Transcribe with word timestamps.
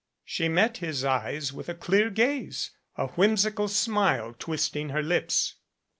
She 0.25 0.49
met 0.49 0.77
his 0.77 1.05
eyes 1.05 1.53
with 1.53 1.69
a 1.69 1.75
clear 1.75 2.09
gaze 2.09 2.71
a 2.97 3.09
whimsical 3.09 3.67
smile 3.67 4.33
twisting 4.39 4.89
her 4.89 5.03
lips. 5.03 5.57